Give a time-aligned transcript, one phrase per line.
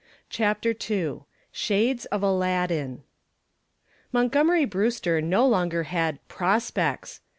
[0.31, 3.03] CHAPTER II SHADES OF ALADDIN
[4.11, 7.21] Montgomery Brewster no longer had "prospects."